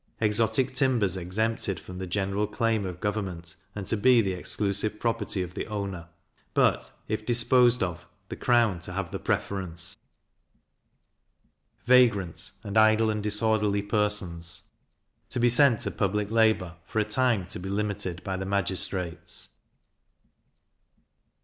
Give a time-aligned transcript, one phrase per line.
[0.19, 5.43] Exotic timbers exempted from the general claim of government, and to be the exclusive property
[5.43, 6.07] of the owner;
[6.55, 9.95] but, if disposed of, the crown to have the preference.
[11.85, 14.63] Vagrants, and idle and disorderly Persons
[15.29, 19.49] to be sent to public labour, for a time to be limited by the magistrates.